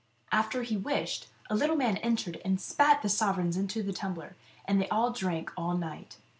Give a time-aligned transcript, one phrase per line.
[0.31, 4.35] After he wished, a little man entered and spat the sovereigns into the tumbler,
[4.65, 6.17] and they all drank all night.